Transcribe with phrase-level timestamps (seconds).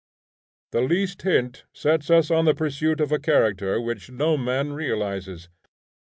[0.71, 5.47] The least hint sets us on the pursuit of a character which no man realizes.